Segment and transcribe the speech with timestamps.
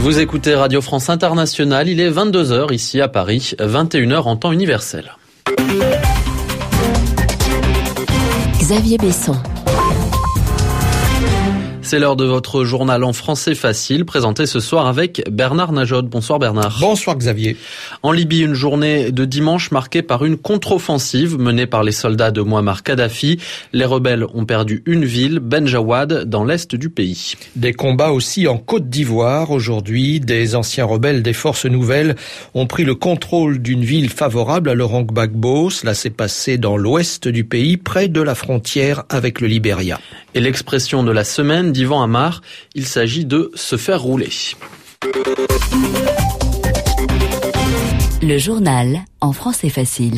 [0.00, 5.12] Vous écoutez Radio France Internationale, il est 22h ici à Paris, 21h en temps universel.
[8.58, 9.36] Xavier Besson.
[11.90, 16.08] C'est l'heure de votre journal en français facile, présenté ce soir avec Bernard Najod.
[16.08, 16.78] Bonsoir Bernard.
[16.78, 17.56] Bonsoir Xavier.
[18.04, 22.42] En Libye, une journée de dimanche marquée par une contre-offensive menée par les soldats de
[22.42, 23.40] Muammar Kadhafi.
[23.72, 27.34] Les rebelles ont perdu une ville, Benjawad, dans l'est du pays.
[27.56, 29.50] Des combats aussi en Côte d'Ivoire.
[29.50, 32.14] Aujourd'hui, des anciens rebelles des forces nouvelles
[32.54, 35.70] ont pris le contrôle d'une ville favorable à Laurent Gbagbo.
[35.70, 39.98] Cela s'est passé dans l'ouest du pays, près de la frontière avec le Libéria.
[40.36, 42.42] Et l'expression de la semaine d'Ivan Amar,
[42.74, 44.28] il s'agit de se faire rouler.
[48.20, 50.16] Le journal en français facile.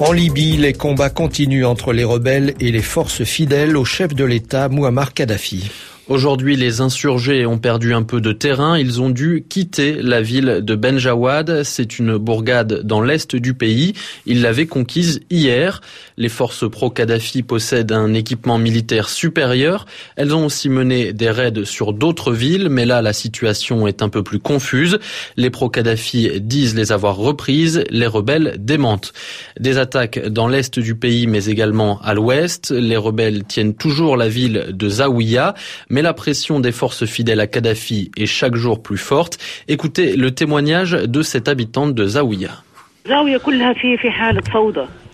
[0.00, 4.24] En Libye, les combats continuent entre les rebelles et les forces fidèles au chef de
[4.24, 5.70] l'État, Muammar Kadhafi.
[6.12, 8.76] Aujourd'hui, les insurgés ont perdu un peu de terrain.
[8.76, 11.62] Ils ont dû quitter la ville de Benjawad.
[11.62, 13.94] C'est une bourgade dans l'est du pays.
[14.26, 15.80] Ils l'avaient conquise hier.
[16.18, 19.86] Les forces pro-Kadhafi possèdent un équipement militaire supérieur.
[20.16, 24.10] Elles ont aussi mené des raids sur d'autres villes, mais là, la situation est un
[24.10, 24.98] peu plus confuse.
[25.38, 27.84] Les pro-Kadhafi disent les avoir reprises.
[27.88, 29.14] Les rebelles démentent.
[29.58, 32.70] Des attaques dans l'est du pays, mais également à l'ouest.
[32.70, 35.54] Les rebelles tiennent toujours la ville de Zawiya
[35.88, 39.38] mais la pression des forces fidèles à Kadhafi est chaque jour plus forte.
[39.68, 42.62] Écoutez le témoignage de cette habitante de Zawiya.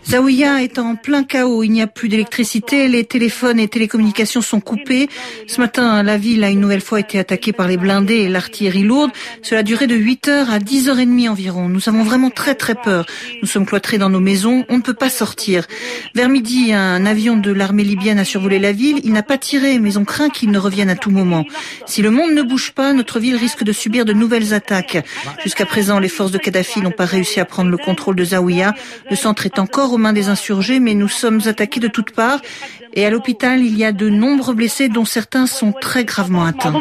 [0.08, 1.62] Zawiya est en plein chaos.
[1.62, 5.06] Il n'y a plus d'électricité, les téléphones et télécommunications sont coupés.
[5.46, 8.84] Ce matin, la ville a une nouvelle fois été attaquée par les blindés et l'artillerie
[8.84, 9.10] lourde.
[9.42, 11.68] Cela a duré de 8h à 10h30 environ.
[11.68, 13.04] Nous avons vraiment très très peur.
[13.42, 15.66] Nous sommes cloîtrés dans nos maisons, on ne peut pas sortir.
[16.14, 19.00] Vers midi, un avion de l'armée libyenne a survolé la ville.
[19.04, 21.44] Il n'a pas tiré, mais on craint qu'il ne revienne à tout moment.
[21.84, 25.04] Si le monde ne bouge pas, notre ville risque de subir de nouvelles attaques.
[25.42, 28.74] Jusqu'à présent, les forces de Kadhafi n'ont pas réussi à prendre le contrôle de Zawiya.
[29.10, 32.40] Le centre est encore aux des insurgés, mais nous sommes attaqués de toutes parts.
[32.94, 36.72] Et à l'hôpital, il y a de nombreux blessés, dont certains sont très gravement atteints.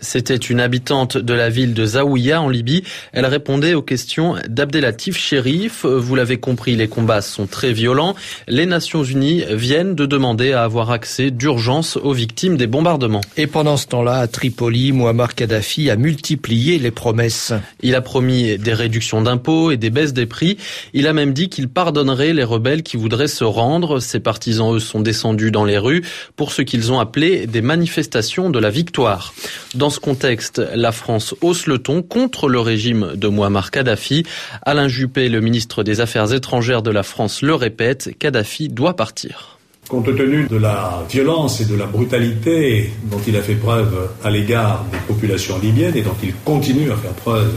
[0.00, 2.84] C'était une habitante de la ville de Zawiya en Libye.
[3.12, 5.84] Elle répondait aux questions d'Abdelatif Sherif.
[5.84, 8.14] Vous l'avez compris, les combats sont très violents.
[8.46, 13.22] Les Nations Unies viennent de demander à avoir accès d'urgence aux victimes des bombardements.
[13.36, 17.52] Et pendant ce temps-là, à Tripoli, Muammar Kadhafi a multiplié les promesses.
[17.80, 20.58] Il a promis des réductions d'impôts et des baisses des prix.
[20.94, 23.98] Il a même dit qu'il pardonnerait les rebelles qui voudraient se rendre.
[23.98, 26.04] Ses partisans, eux, sont descendus dans les rues
[26.36, 29.34] pour ce qu'ils ont appelé des manifestations de la victoire.
[29.74, 34.24] Dans ce contexte, la France hausse le ton contre le régime de Muammar Kadhafi.
[34.62, 39.58] Alain Juppé, le ministre des Affaires étrangères de la France, le répète, Kadhafi doit partir.
[39.88, 44.30] Compte tenu de la violence et de la brutalité dont il a fait preuve à
[44.30, 47.52] l'égard des populations libyennes et dont il continue à faire preuve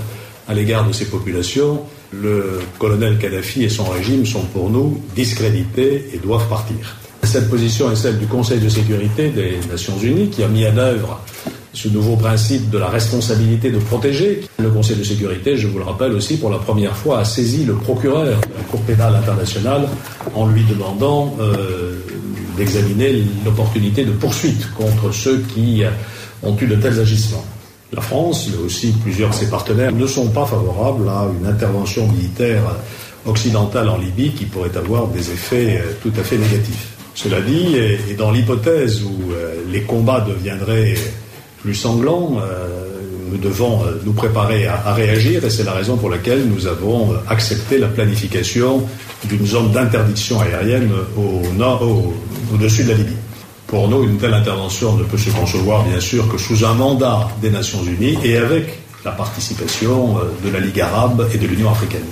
[0.47, 1.81] à l'égard de ces populations,
[2.14, 6.97] le colonel Kadhafi et son régime sont pour nous discrédités et doivent partir.
[7.24, 10.78] Cette position est celle du Conseil de sécurité des Nations Unies qui a mis en
[10.78, 11.22] œuvre
[11.74, 14.42] ce nouveau principe de la responsabilité de protéger.
[14.59, 17.64] Le Conseil de sécurité, je vous le rappelle aussi, pour la première fois, a saisi
[17.64, 19.88] le procureur de la Cour pénale internationale
[20.36, 21.96] en lui demandant euh,
[22.58, 25.84] d'examiner l'opportunité de poursuite contre ceux qui
[26.44, 27.46] ont eu de tels agissements.
[27.94, 32.08] La France, mais aussi plusieurs de ses partenaires, ne sont pas favorables à une intervention
[32.08, 32.64] militaire
[33.26, 36.88] occidentale en Libye qui pourrait avoir des effets euh, tout à fait négatifs.
[37.14, 40.96] Cela dit, et dans l'hypothèse où euh, les combats deviendraient
[41.62, 42.90] plus sanglants, euh,
[43.32, 47.14] nous devons euh, nous préparer à, réagir et c'est la raison pour laquelle nous avons
[47.30, 48.84] accepté la planification
[49.26, 51.84] d'une zone d'interdiction aérienne au nord,
[52.54, 53.16] au-dessus de la Libye.
[53.68, 57.30] Pour nous, une telle intervention ne peut se concevoir, bien sûr, que sous un mandat
[57.42, 62.06] des Nations Unies et avec la participation de la Ligue arabe et de l'Union africaine.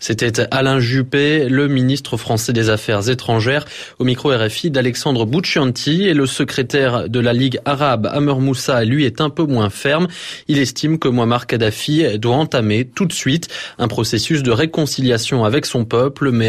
[0.00, 3.66] C'était Alain Juppé, le ministre français des Affaires étrangères,
[3.98, 9.04] au micro RFI d'Alexandre Bouccianti et le secrétaire de la Ligue arabe, Amer Moussa, lui
[9.04, 10.08] est un peu moins ferme.
[10.48, 13.48] Il estime que Muammar Kadhafi doit entamer tout de suite
[13.78, 16.48] un processus de réconciliation avec son peuple, mais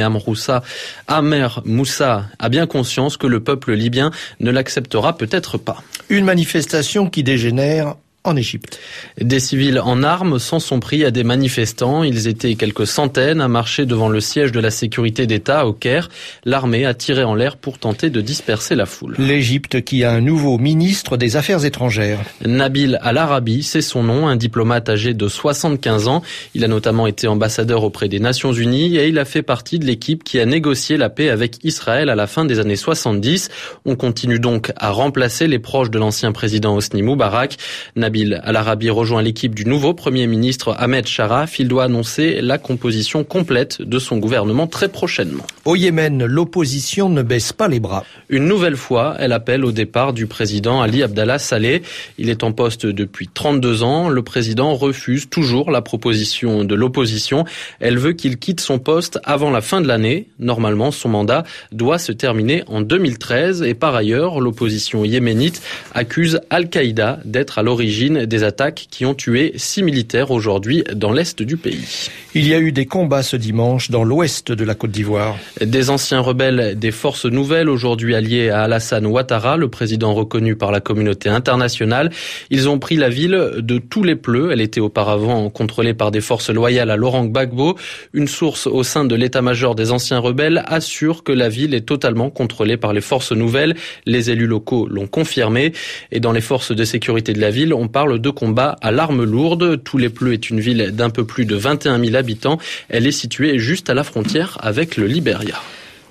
[1.07, 5.83] Amer Moussa a bien conscience que le peuple libyen ne l'acceptera peut-être pas.
[6.07, 8.79] Une manifestation qui dégénère en Égypte.
[9.19, 12.03] Des civils en armes s'en sont pris à des manifestants.
[12.03, 16.09] Ils étaient quelques centaines à marcher devant le siège de la sécurité d'État au Caire.
[16.45, 19.15] L'armée a tiré en l'air pour tenter de disperser la foule.
[19.17, 22.19] L'Égypte qui a un nouveau ministre des Affaires étrangères.
[22.45, 26.21] Nabil Al-Arabi, c'est son nom, un diplomate âgé de 75 ans.
[26.53, 29.85] Il a notamment été ambassadeur auprès des Nations Unies et il a fait partie de
[29.85, 33.49] l'équipe qui a négocié la paix avec Israël à la fin des années 70.
[33.85, 37.57] On continue donc à remplacer les proches de l'ancien président Hosni Moubarak.
[37.95, 38.10] Nabil
[38.43, 41.59] Al-Arabi rejoint l'équipe du nouveau Premier ministre Ahmed Sharaf.
[41.59, 45.45] Il doit annoncer la composition complète de son gouvernement très prochainement.
[45.63, 48.03] Au Yémen, l'opposition ne baisse pas les bras.
[48.27, 51.83] Une nouvelle fois, elle appelle au départ du président Ali Abdallah Saleh.
[52.17, 54.09] Il est en poste depuis 32 ans.
[54.09, 57.45] Le président refuse toujours la proposition de l'opposition.
[57.79, 60.27] Elle veut qu'il quitte son poste avant la fin de l'année.
[60.37, 63.61] Normalement, son mandat doit se terminer en 2013.
[63.61, 65.61] Et par ailleurs, l'opposition yéménite
[65.93, 71.41] accuse Al-Qaïda d'être à l'origine des attaques qui ont tué six militaires aujourd'hui dans l'est
[71.41, 72.09] du pays.
[72.33, 75.37] Il y a eu des combats ce dimanche dans l'ouest de la Côte d'Ivoire.
[75.59, 80.71] Des anciens rebelles des forces nouvelles aujourd'hui alliés à Alassane Ouattara, le président reconnu par
[80.71, 82.09] la communauté internationale.
[82.49, 84.51] Ils ont pris la ville de tous les pleux.
[84.51, 87.77] Elle était auparavant contrôlée par des forces loyales à Laurent Gbagbo.
[88.13, 92.29] Une source au sein de l'état-major des anciens rebelles assure que la ville est totalement
[92.29, 93.75] contrôlée par les forces nouvelles.
[94.05, 95.73] Les élus locaux l'ont confirmé.
[96.11, 99.23] Et dans les forces de sécurité de la ville, on parle de combats à l'arme
[99.23, 99.75] lourde.
[99.75, 102.57] Pleux est une ville d'un peu plus de 21 000 habitants.
[102.89, 105.61] Elle est située juste à la frontière avec le Liberia.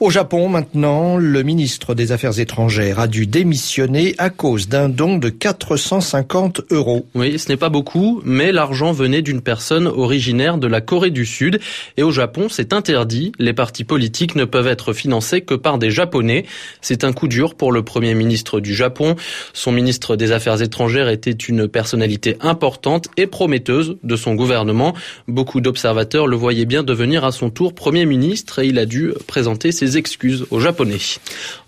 [0.00, 5.19] Au Japon, maintenant, le ministre des Affaires étrangères a dû démissionner à cause d'un don
[5.19, 7.05] de 450 euros.
[7.14, 11.26] Oui, ce n'est pas beaucoup, mais l'argent venait d'une personne originaire de la Corée du
[11.26, 11.61] Sud.
[11.99, 13.32] Et au Japon, c'est interdit.
[13.38, 16.47] Les partis politiques ne peuvent être financés que par des Japonais.
[16.81, 19.17] C'est un coup dur pour le Premier ministre du Japon.
[19.52, 24.94] Son ministre des Affaires étrangères était une personnalité importante et prometteuse de son gouvernement.
[25.29, 29.12] Beaucoup d'observateurs le voyaient bien devenir à son tour Premier ministre et il a dû
[29.26, 30.98] présenter ses excuses aux Japonais.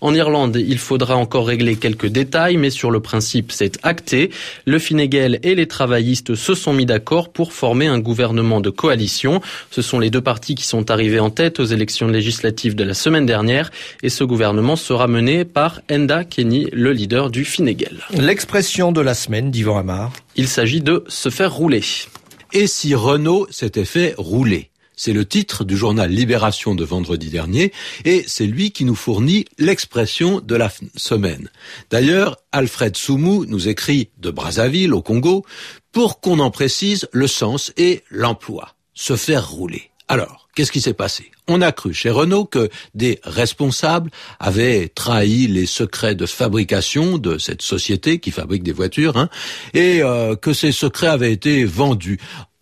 [0.01, 4.29] En Irlande, il faudra encore régler quelques détails, mais sur le principe, c'est acté.
[4.65, 9.41] Le Fine et les travaillistes se sont mis d'accord pour former un gouvernement de coalition.
[9.71, 12.93] Ce sont les deux partis qui sont arrivés en tête aux élections législatives de la
[12.93, 13.71] semaine dernière
[14.01, 17.63] et ce gouvernement sera mené par Enda Kenny, le leader du Fine
[18.11, 20.11] L'expression de la semaine d'Yvan Amar.
[20.35, 21.81] Il s'agit de se faire rouler.
[22.51, 24.69] Et si Renault s'était fait rouler?
[25.03, 27.73] C'est le titre du journal Libération de vendredi dernier
[28.05, 31.49] et c'est lui qui nous fournit l'expression de la semaine.
[31.89, 35.45] D'ailleurs, Alfred Soumou nous écrit de Brazzaville au Congo
[35.91, 38.75] pour qu'on en précise le sens et l'emploi.
[38.93, 39.91] Se faire rouler.
[40.07, 41.31] Alors, qu'est-ce qui s'est passé?
[41.47, 44.09] On a cru chez Renault que des responsables
[44.39, 49.29] avaient trahi les secrets de fabrication de cette société qui fabrique des voitures, hein,
[49.73, 52.19] et euh, que ces secrets avaient été vendus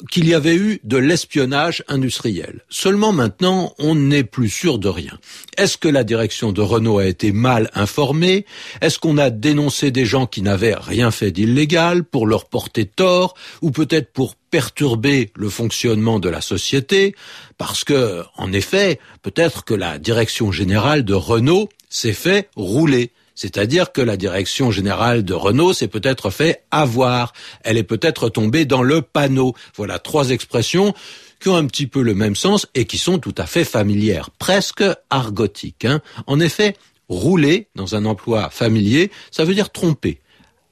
[0.09, 2.61] qu'il y avait eu de l'espionnage industriel.
[2.69, 5.17] Seulement maintenant, on n'est plus sûr de rien.
[5.57, 8.45] Est-ce que la direction de Renault a été mal informée?
[8.81, 13.35] Est-ce qu'on a dénoncé des gens qui n'avaient rien fait d'illégal pour leur porter tort
[13.61, 17.15] ou peut-être pour perturber le fonctionnement de la société?
[17.61, 23.11] Parce que, en effet, peut-être que la direction générale de Renault s'est fait rouler.
[23.35, 27.33] C'est-à-dire que la direction générale de Renault s'est peut-être fait avoir.
[27.63, 29.53] Elle est peut-être tombée dans le panneau.
[29.75, 30.95] Voilà trois expressions
[31.39, 34.31] qui ont un petit peu le même sens et qui sont tout à fait familières,
[34.39, 35.85] presque argotiques.
[35.85, 36.01] Hein.
[36.25, 36.75] En effet,
[37.09, 40.19] rouler dans un emploi familier, ça veut dire tromper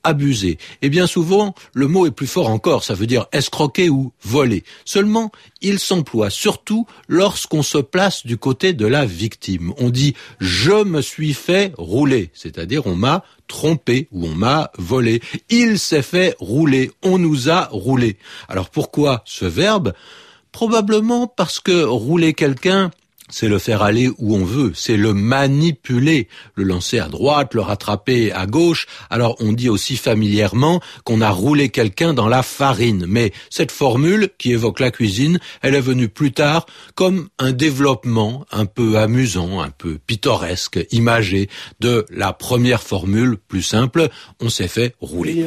[0.04, 0.58] abuser.
[0.82, 4.64] Et bien souvent, le mot est plus fort encore, ça veut dire escroquer ou voler.
[4.86, 5.32] Seulement,
[5.62, 9.74] il s'emploie surtout lorsqu'on se place du côté de la victime.
[9.78, 15.22] On dit je me suis fait rouler, c'est-à-dire on m'a trompé ou on m'a volé.
[15.50, 18.18] Il s'est fait rouler, on nous a roulé.
[18.48, 19.94] Alors pourquoi ce verbe?
[20.52, 22.92] Probablement parce que rouler quelqu'un,
[23.30, 27.62] c'est le faire aller où on veut, c'est le manipuler, le lancer à droite, le
[27.62, 28.88] rattraper à gauche.
[29.10, 33.06] Alors on dit aussi familièrement qu'on a roulé quelqu'un dans la farine.
[33.08, 38.46] Mais cette formule qui évoque la cuisine, elle est venue plus tard comme un développement
[38.52, 44.10] un peu amusant, un peu pittoresque, imagé de la première formule plus simple,
[44.40, 45.46] on s'est fait rouler.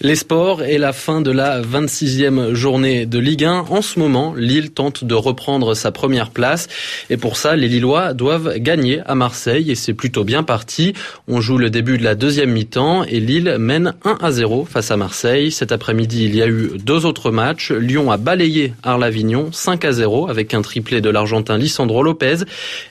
[0.00, 3.66] Les sports et la fin de la 26e journée de Ligue 1.
[3.70, 6.66] En ce moment, Lille tente de reprendre sa première place.
[7.10, 10.94] Et pour ça, les Lillois doivent gagner à Marseille et c'est plutôt bien parti.
[11.28, 14.90] On joue le début de la deuxième mi-temps et Lille mène 1 à 0 face
[14.90, 15.52] à Marseille.
[15.52, 17.70] Cet après-midi, il y a eu deux autres matchs.
[17.70, 22.38] Lyon a balayé Arles-Avignon 5 à 0 avec un triplé de l'Argentin Lisandro Lopez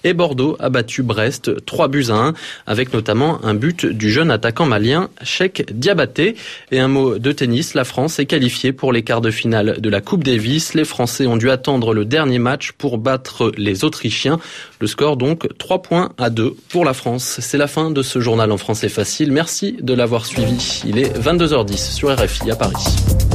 [0.05, 2.33] et Bordeaux a battu Brest 3 buts à 1
[2.65, 6.35] avec notamment un but du jeune attaquant malien Cheikh Diabaté
[6.71, 7.73] et un de tennis.
[7.73, 10.73] La France est qualifiée pour les quarts de finale de la Coupe Davis.
[10.73, 14.39] Les Français ont dû attendre le dernier match pour battre les Autrichiens.
[14.79, 17.37] Le score donc 3 points à 2 pour la France.
[17.41, 19.31] C'est la fin de ce journal en français facile.
[19.31, 20.81] Merci de l'avoir suivi.
[20.85, 23.32] Il est 22h10 sur RFI à Paris.